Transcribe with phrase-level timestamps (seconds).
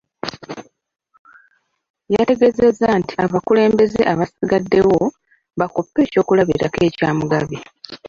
[2.15, 4.97] Yategeezezza nti abakulembeze abasigaddewo
[5.59, 7.57] bakoppe eky'okulabirako ekya Mugabi